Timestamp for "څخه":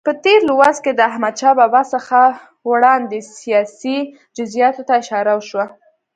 1.93-2.19